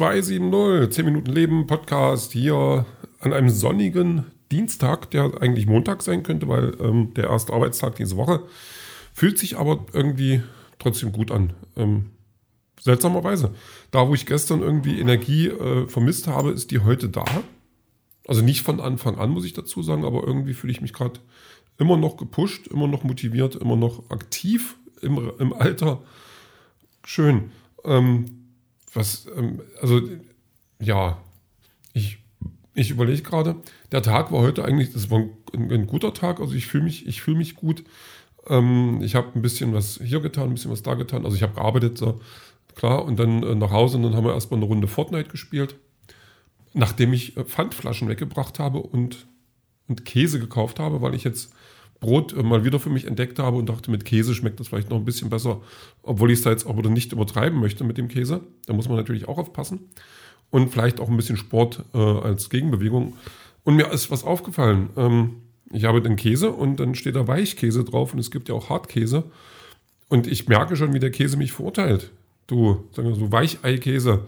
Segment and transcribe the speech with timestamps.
[0.00, 2.86] 270, 10 Minuten Leben, Podcast hier
[3.18, 8.16] an einem sonnigen Dienstag, der eigentlich Montag sein könnte, weil ähm, der erste Arbeitstag diese
[8.16, 8.42] Woche.
[9.12, 10.40] Fühlt sich aber irgendwie
[10.78, 11.52] trotzdem gut an.
[11.76, 12.12] Ähm,
[12.80, 13.52] seltsamerweise.
[13.90, 17.26] Da, wo ich gestern irgendwie Energie äh, vermisst habe, ist die heute da.
[18.26, 21.20] Also nicht von Anfang an, muss ich dazu sagen, aber irgendwie fühle ich mich gerade
[21.76, 26.00] immer noch gepusht, immer noch motiviert, immer noch aktiv im, im Alter.
[27.04, 27.50] Schön.
[27.84, 28.39] Ähm,
[28.92, 30.00] was, ähm, also,
[30.80, 31.18] ja,
[31.92, 32.18] ich,
[32.74, 33.56] ich überlege gerade,
[33.92, 37.06] der Tag war heute eigentlich, das war ein, ein guter Tag, also ich fühle mich,
[37.06, 37.84] ich fühle mich gut.
[38.48, 41.42] Ähm, ich habe ein bisschen was hier getan, ein bisschen was da getan, also ich
[41.42, 42.20] habe gearbeitet, so,
[42.74, 45.76] klar, und dann äh, nach Hause und dann haben wir erstmal eine Runde Fortnite gespielt,
[46.72, 49.26] nachdem ich äh, Pfandflaschen weggebracht habe und,
[49.88, 51.52] und Käse gekauft habe, weil ich jetzt
[52.00, 54.90] Brot äh, mal wieder für mich entdeckt habe und dachte, mit Käse schmeckt das vielleicht
[54.90, 55.60] noch ein bisschen besser,
[56.02, 58.40] obwohl ich es da jetzt auch wieder nicht übertreiben möchte mit dem Käse.
[58.66, 59.90] Da muss man natürlich auch aufpassen.
[60.50, 63.16] Und vielleicht auch ein bisschen Sport äh, als Gegenbewegung.
[63.62, 64.90] Und mir ist was aufgefallen.
[64.96, 65.36] Ähm,
[65.72, 68.70] ich habe den Käse und dann steht da Weichkäse drauf und es gibt ja auch
[68.70, 69.24] Hartkäse.
[70.08, 72.10] Und ich merke schon, wie der Käse mich verurteilt.
[72.48, 74.26] Du, sagen wir so, Weicheikäse.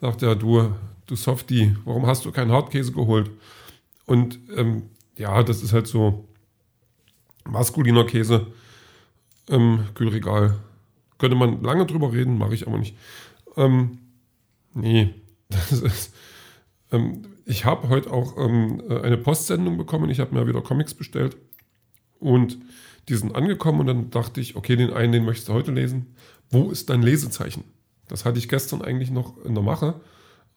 [0.00, 0.72] Sagt er, du,
[1.06, 3.30] du Softie, warum hast du keinen Hartkäse geholt?
[4.06, 4.84] Und ähm,
[5.18, 6.24] ja, das ist halt so,
[7.44, 8.46] maskuliner Käse
[9.48, 10.58] im Kühlregal.
[11.18, 12.96] Könnte man lange drüber reden, mache ich aber nicht.
[13.56, 13.98] Ähm,
[14.74, 15.14] nee,
[15.48, 16.14] das ist.
[16.92, 20.08] Ähm, ich habe heute auch ähm, eine Postsendung bekommen.
[20.10, 21.36] Ich habe mir wieder Comics bestellt
[22.20, 22.58] und
[23.08, 26.14] die sind angekommen und dann dachte ich, okay, den einen, den möchtest du heute lesen.
[26.50, 27.64] Wo ist dein Lesezeichen?
[28.06, 30.00] Das hatte ich gestern eigentlich noch in der Mache,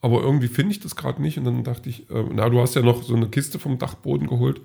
[0.04, 2.74] aber irgendwie finde ich das gerade nicht und dann dachte ich, äh, na, du hast
[2.74, 4.60] ja noch so eine Kiste vom Dachboden geholt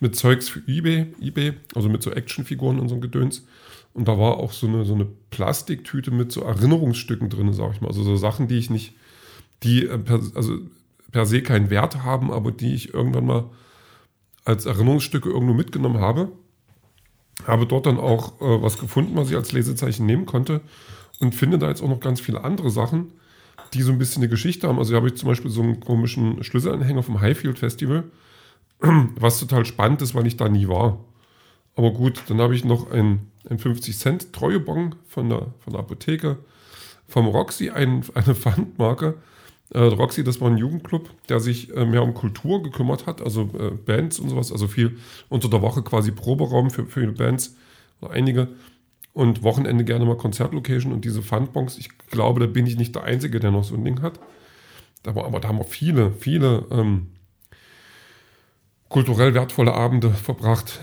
[0.00, 3.46] mit Zeugs für eBay, eBay, also mit so Actionfiguren und so ein Gedöns.
[3.92, 7.82] Und da war auch so eine, so eine Plastiktüte mit so Erinnerungsstücken drin, sag ich
[7.82, 7.88] mal.
[7.88, 8.94] Also so Sachen, die ich nicht,
[9.62, 10.56] die äh, per, also
[11.12, 13.50] per se keinen Wert haben, aber die ich irgendwann mal
[14.46, 16.32] als Erinnerungsstücke irgendwo mitgenommen habe.
[17.46, 20.62] Habe dort dann auch äh, was gefunden, was ich als Lesezeichen nehmen konnte
[21.20, 23.12] und finde da jetzt auch noch ganz viele andere Sachen,
[23.74, 24.78] die so ein bisschen eine Geschichte haben.
[24.78, 28.04] Also hier habe ich zum Beispiel so einen komischen Schlüsselanhänger vom Highfield Festival
[28.80, 31.04] was total spannend ist, weil ich da nie war.
[31.76, 35.80] Aber gut, dann habe ich noch ein, ein 50 Cent Treuebon von der, von der
[35.80, 36.38] Apotheke,
[37.06, 39.14] vom Roxy ein, eine Pfandmarke.
[39.70, 43.50] Äh, Roxy, das war ein Jugendclub, der sich äh, mehr um Kultur gekümmert hat, also
[43.58, 44.98] äh, Bands und sowas, also viel
[45.28, 47.54] unter der Woche quasi Proberaum für, für Bands,
[48.00, 48.48] oder einige.
[49.12, 53.04] Und Wochenende gerne mal Konzertlocation und diese Pfandbons, ich glaube, da bin ich nicht der
[53.04, 54.20] Einzige, der noch so ein Ding hat.
[55.04, 57.08] War, aber da haben wir viele, viele ähm,
[58.88, 60.80] kulturell wertvolle Abende verbracht.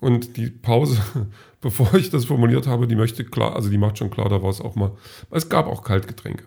[0.00, 1.02] Und die Pause,
[1.60, 4.50] bevor ich das formuliert habe, die möchte klar, also die macht schon klar, da war
[4.50, 4.92] es auch mal.
[5.30, 6.44] Es gab auch Kaltgetränke.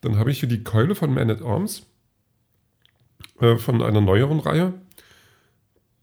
[0.00, 1.86] Dann habe ich hier die Keule von Man at Arms
[3.40, 4.74] äh, von einer neueren Reihe.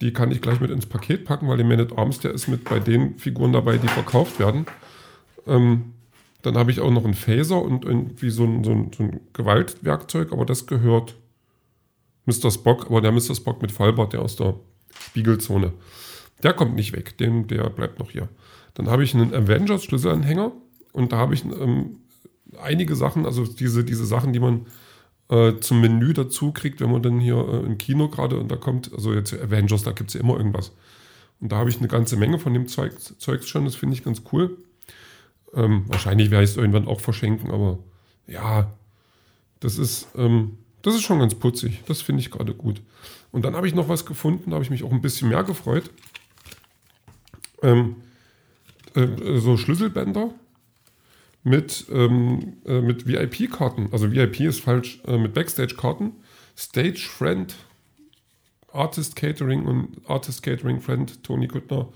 [0.02, 2.48] Die kann ich gleich mit ins Paket packen, weil der Man at Arms, der ist
[2.48, 4.66] mit bei den Figuren dabei, die verkauft werden.
[5.46, 5.94] Ähm,
[6.42, 9.20] dann habe ich auch noch einen Phaser und irgendwie so ein, so, ein, so ein
[9.34, 11.16] Gewaltwerkzeug, aber das gehört
[12.26, 12.52] Mr.
[12.52, 13.36] Spock, aber der Mr.
[13.36, 14.56] Spock mit Fallbart, der aus der
[14.98, 15.74] Spiegelzone,
[16.44, 18.30] der kommt nicht weg, dem, der bleibt noch hier.
[18.76, 20.54] Dann habe ich einen Avengers-Schlüsselanhänger
[20.94, 21.98] und da habe ich ähm,
[22.62, 24.66] einige Sachen, also diese, diese Sachen, die man
[25.30, 28.56] äh, zum Menü dazu kriegt, wenn man dann hier äh, im Kino gerade und da
[28.56, 30.72] kommt, also jetzt Avengers, da gibt es ja immer irgendwas.
[31.40, 34.04] Und da habe ich eine ganze Menge von dem Zeug, Zeugs schon, das finde ich
[34.04, 34.58] ganz cool.
[35.54, 37.80] Ähm, wahrscheinlich werde ich es irgendwann auch verschenken, aber
[38.28, 38.72] ja,
[39.60, 41.84] das ist, ähm, das ist schon ganz putzig.
[41.88, 42.82] Das finde ich gerade gut.
[43.32, 45.44] Und dann habe ich noch was gefunden, da habe ich mich auch ein bisschen mehr
[45.44, 45.92] gefreut.
[47.62, 47.98] Ähm,
[48.96, 50.34] äh, so Schlüsselbänder
[51.50, 53.90] mit, ähm, äh, mit VIP-Karten.
[53.92, 56.12] Also VIP ist falsch, äh, mit Backstage-Karten.
[56.56, 57.56] Stage Friend,
[58.72, 61.88] Artist Catering und Artist Catering Friend Tony Kuttner,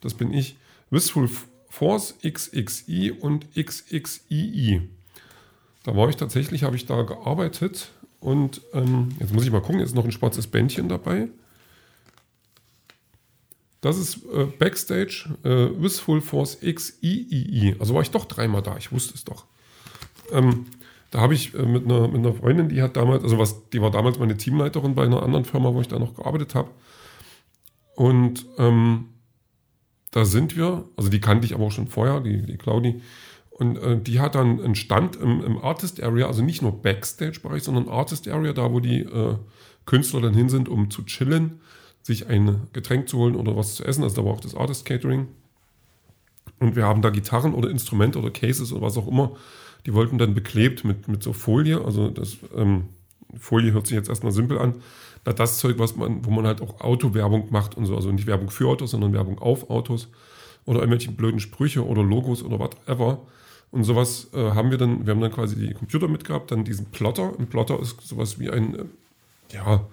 [0.00, 0.56] das bin ich.
[0.90, 1.28] Wistful
[1.68, 4.88] Force XXI und XXII.
[5.82, 7.90] Da war ich tatsächlich, habe ich da gearbeitet
[8.20, 11.28] und ähm, jetzt muss ich mal gucken, jetzt ist noch ein schwarzes Bändchen dabei.
[13.82, 17.76] Das ist äh, Backstage äh, Wistful Force XIII.
[17.78, 19.44] Also war ich doch dreimal da, ich wusste es doch.
[20.30, 20.66] Ähm,
[21.10, 23.82] da habe ich äh, mit, einer, mit einer Freundin, die hat damals, also was, die
[23.82, 26.70] war damals meine Teamleiterin bei einer anderen Firma, wo ich da noch gearbeitet habe.
[27.96, 29.08] Und ähm,
[30.12, 33.02] da sind wir, also die kannte ich aber auch schon vorher, die, die Claudi.
[33.50, 37.64] Und äh, die hat dann einen Stand im, im Artist Area, also nicht nur Backstage-Bereich,
[37.64, 39.34] sondern Artist Area, da wo die äh,
[39.86, 41.60] Künstler dann hin sind, um zu chillen,
[42.02, 44.02] sich ein Getränk zu holen oder was zu essen.
[44.02, 45.28] Also da war auch das Artist Catering.
[46.58, 49.36] Und wir haben da Gitarren oder Instrumente oder Cases oder was auch immer
[49.86, 52.84] Die wollten dann beklebt mit, mit so Folie, also das ähm,
[53.38, 54.74] Folie hört sich jetzt erstmal simpel an.
[55.24, 58.26] Na, das Zeug, was man, wo man halt auch Autowerbung macht und so, also nicht
[58.26, 60.08] Werbung für Autos, sondern Werbung auf Autos
[60.64, 63.22] oder irgendwelche blöden Sprüche oder Logos oder whatever.
[63.70, 66.86] Und sowas äh, haben wir dann, wir haben dann quasi die Computer mitgehabt, dann diesen
[66.86, 67.32] Plotter.
[67.38, 68.84] Ein Plotter ist sowas wie ein, äh,
[69.52, 69.86] ja,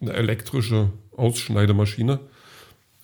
[0.00, 2.20] eine elektrische Ausschneidemaschine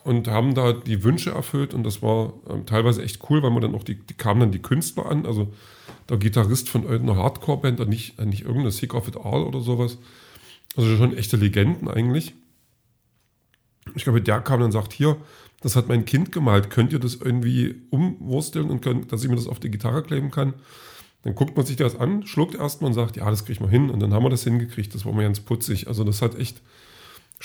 [0.05, 3.63] und haben da die Wünsche erfüllt und das war ähm, teilweise echt cool, weil man
[3.63, 5.53] dann auch die, die kamen dann die Künstler an, also
[6.09, 9.99] der Gitarrist von irgendeiner Hardcore-Band, nicht, nicht irgendeine Sick of It All oder sowas.
[10.77, 12.35] Also schon echte Legenden eigentlich.
[13.95, 15.17] Ich glaube, der kam dann und sagt, hier,
[15.61, 19.37] das hat mein Kind gemalt, könnt ihr das irgendwie umwursteln und könnt, dass ich mir
[19.37, 20.55] das auf die Gitarre kleben kann?
[21.23, 23.71] Dann guckt man sich das an, schluckt erstmal und sagt, ja, das kriege ich mal
[23.71, 23.89] hin.
[23.89, 24.95] Und dann haben wir das hingekriegt.
[24.95, 25.89] Das war mal ganz putzig.
[25.89, 26.61] Also das hat echt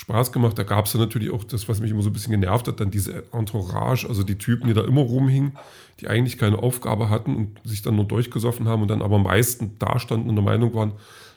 [0.00, 0.58] Spaß gemacht.
[0.58, 2.80] Da gab es dann natürlich auch das, was mich immer so ein bisschen genervt hat,
[2.80, 5.58] dann diese Entourage, also die Typen, die da immer rumhingen,
[6.00, 9.24] die eigentlich keine Aufgabe hatten und sich dann nur durchgesoffen haben und dann aber am
[9.24, 10.92] meisten dastanden und der Meinung waren,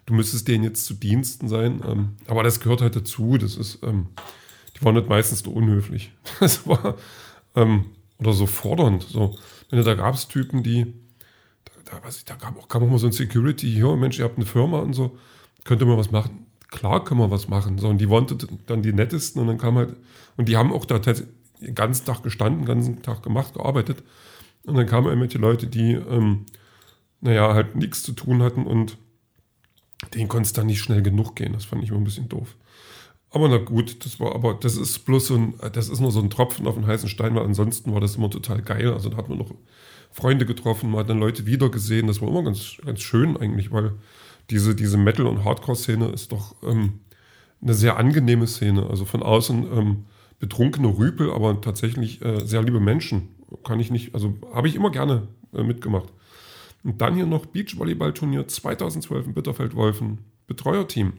[0.05, 1.81] du müsstest denen jetzt zu Diensten sein.
[1.85, 3.37] Ähm, aber das gehört halt dazu.
[3.37, 4.07] Das ist, ähm,
[4.77, 6.11] die waren nicht meistens nur unhöflich.
[6.39, 6.95] Das war,
[7.55, 7.87] ähm,
[8.17, 9.03] oder so fordernd.
[9.03, 9.37] So,
[9.69, 10.93] wenn da gab es Typen, die,
[11.65, 14.37] da, da, ich, da auch, kam auch mal so ein Security, hier, Mensch, ihr habt
[14.37, 15.17] eine Firma und so,
[15.65, 16.45] könnt ihr mal was machen?
[16.73, 17.77] Klar können wir was machen.
[17.77, 18.35] So, und die wollten
[18.65, 19.95] dann die nettesten und dann kam halt,
[20.37, 24.03] und die haben auch da den ganzen Tag gestanden, den ganzen Tag gemacht, gearbeitet.
[24.65, 26.47] Und dann kamen irgendwelche Leute, die, ähm,
[27.21, 28.97] naja, halt nichts zu tun hatten und
[30.15, 31.53] denen konnte es dann nicht schnell genug gehen.
[31.53, 32.55] Das fand ich immer ein bisschen doof.
[33.29, 36.21] Aber na gut, das war, aber das ist bloß so ein, das ist nur so
[36.21, 38.91] ein Tropfen auf den heißen Stein, weil ansonsten war das immer total geil.
[38.91, 39.51] Also da hat man noch
[40.11, 42.07] Freunde getroffen, man hat dann Leute wieder gesehen.
[42.07, 43.93] Das war immer ganz, ganz schön eigentlich, weil
[44.49, 46.99] diese, diese Metal- und Hardcore-Szene ist doch ähm,
[47.61, 48.87] eine sehr angenehme Szene.
[48.89, 50.05] Also von außen ähm,
[50.39, 53.29] betrunkene Rüpel, aber tatsächlich äh, sehr liebe Menschen.
[53.63, 56.09] Kann ich nicht, also habe ich immer gerne äh, mitgemacht.
[56.83, 61.13] Und dann hier noch Beachvolleyball-Turnier 2012 in Bitterfeld-Wolfen, Betreuerteam.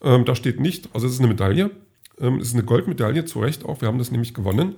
[0.00, 1.70] Ähm, da steht nicht, also es ist eine Medaille,
[2.18, 4.76] ähm, es ist eine Goldmedaille, zu Recht auch, wir haben das nämlich gewonnen.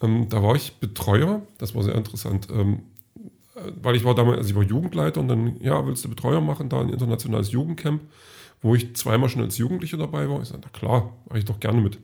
[0.00, 2.78] Ähm, da war ich Betreuer, das war sehr interessant, ähm, äh,
[3.82, 6.68] weil ich war damals, also ich war Jugendleiter und dann, ja, willst du Betreuer machen,
[6.68, 8.02] da ein internationales Jugendcamp,
[8.62, 10.40] wo ich zweimal schon als Jugendlicher dabei war.
[10.42, 11.98] Ich sage, na klar, mache ich doch gerne mit.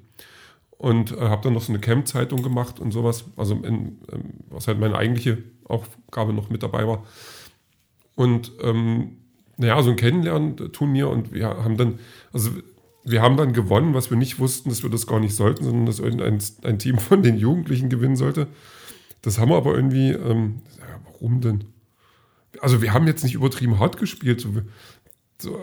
[0.78, 4.66] Und äh, habe dann noch so eine Camp-Zeitung gemacht und sowas, also in, ähm, was
[4.66, 7.04] halt meine eigentliche Aufgabe noch mit dabei war.
[8.16, 9.18] Und ähm,
[9.56, 11.98] naja, so ein Kennenlernen-Turnier und wir haben dann,
[12.32, 12.50] also
[13.04, 15.86] wir haben dann gewonnen, was wir nicht wussten, dass wir das gar nicht sollten, sondern
[15.86, 18.48] dass irgendein ein Team von den Jugendlichen gewinnen sollte.
[19.22, 20.62] Das haben wir aber irgendwie, ähm,
[21.22, 21.64] warum denn?
[22.60, 24.40] Also wir haben jetzt nicht übertrieben hart gespielt.
[24.40, 24.50] So,
[25.40, 25.58] so,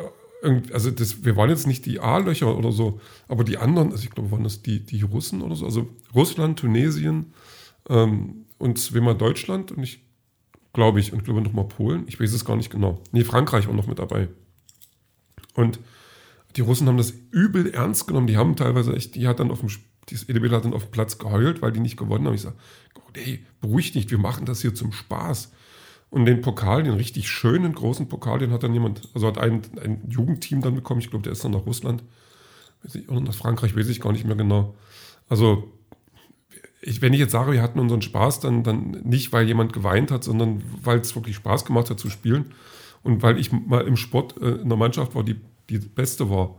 [0.73, 4.09] also das, wir waren jetzt nicht die A-Löcher oder so, aber die anderen, also ich
[4.09, 7.33] glaube, waren das die, die Russen oder so, also Russland, Tunesien
[7.89, 10.01] ähm, und zweimal Deutschland und ich
[10.71, 13.01] glaube ich, und glaube noch mal Polen, ich weiß es gar nicht genau.
[13.11, 14.29] Nee, Frankreich war noch mit dabei.
[15.55, 15.79] Und
[16.55, 19.59] die Russen haben das übel ernst genommen, die haben teilweise echt, die hat dann auf
[19.59, 19.69] dem
[20.09, 22.33] dieses EDB hat dann auf dem Platz geheult, weil die nicht gewonnen haben.
[22.33, 22.55] Ich sage,
[23.15, 25.51] hey, beruhig dich, wir machen das hier zum Spaß.
[26.09, 29.61] Und den Pokal, den richtig schönen großen Pokal, den hat dann jemand, also hat ein,
[29.81, 31.01] ein Jugendteam dann bekommen.
[31.01, 32.03] Ich glaube, der ist dann nach Russland
[33.07, 34.75] oder nach Frankreich, weiß ich gar nicht mehr genau.
[35.27, 35.71] Also,
[36.81, 40.09] ich, wenn ich jetzt sage, wir hatten unseren Spaß, dann, dann nicht, weil jemand geweint
[40.11, 42.53] hat, sondern weil es wirklich Spaß gemacht hat zu spielen
[43.03, 45.35] und weil ich mal im Sport äh, in der Mannschaft war, die
[45.69, 46.55] die beste war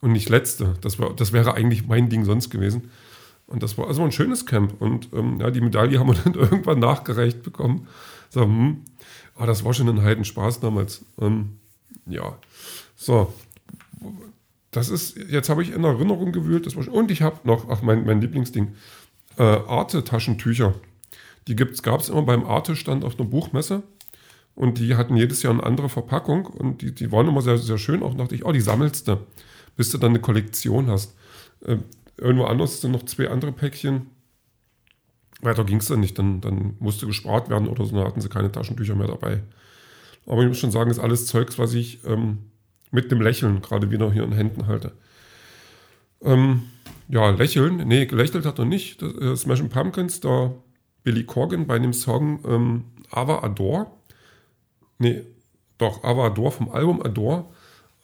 [0.00, 0.74] und nicht letzte.
[0.80, 2.90] Das, war, das wäre eigentlich mein Ding sonst gewesen.
[3.48, 4.80] Und das war also ein schönes Camp.
[4.80, 7.88] Und ähm, ja, die Medaille haben wir dann irgendwann nachgereicht bekommen.
[8.30, 8.84] So, hm,
[9.36, 11.04] ah, das war schon ein Heidenspaß damals.
[11.20, 11.58] Ähm,
[12.06, 12.38] ja,
[12.94, 13.32] so.
[14.70, 16.66] Das ist, jetzt habe ich in Erinnerung gewühlt.
[16.66, 18.74] Das war schon, und ich habe noch, ach, mein, mein Lieblingsding,
[19.38, 20.74] äh, Arte-Taschentücher.
[21.48, 23.82] Die gab es immer beim Arte-Stand auf einer Buchmesse.
[24.54, 26.46] Und die hatten jedes Jahr eine andere Verpackung.
[26.46, 28.02] Und die, die waren immer sehr, sehr schön.
[28.02, 29.18] Auch dachte ich, oh, die sammelst du
[29.78, 31.14] bis du dann eine Kollektion hast.
[32.18, 34.10] Irgendwo anders sind noch zwei andere Päckchen.
[35.40, 38.28] Weiter ging es dann nicht, dann, dann musste gespart werden oder so, dann hatten sie
[38.28, 39.42] keine Taschentücher mehr dabei.
[40.26, 42.38] Aber ich muss schon sagen, ist alles Zeugs, was ich ähm,
[42.90, 44.92] mit dem Lächeln gerade wieder hier in Händen halte.
[46.22, 46.62] Ähm,
[47.08, 49.00] ja, lächeln, nee, gelächelt hat er nicht.
[49.00, 50.52] Das, äh, Smashing Pumpkins, da
[51.04, 53.86] Billy Corgan bei dem Song ähm, Ava Adore.
[54.98, 55.22] Nee,
[55.78, 57.46] doch, Ava Adore vom Album Adore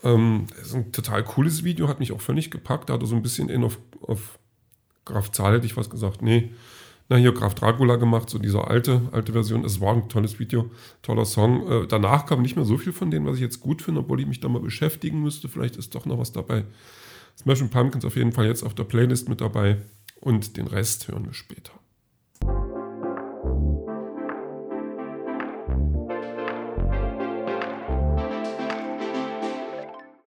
[0.04, 2.88] ähm, das ist ein total cooles Video, hat mich auch völlig gepackt.
[2.88, 4.38] Da hat er so ein bisschen in auf, auf
[5.04, 6.22] Graf Zahl hätte ich was gesagt.
[6.22, 6.50] Nee,
[7.08, 9.64] na hier Graf Dracula gemacht, so diese alte, alte Version.
[9.64, 10.70] Es war ein tolles Video,
[11.02, 11.66] toller Song.
[11.70, 14.20] Äh, danach kam nicht mehr so viel von denen, was ich jetzt gut finde, obwohl
[14.20, 15.48] ich mich da mal beschäftigen müsste.
[15.48, 16.64] Vielleicht ist doch noch was dabei.
[17.38, 19.78] Smashing Pumpkins auf jeden Fall jetzt auf der Playlist mit dabei
[20.20, 21.72] und den Rest hören wir später.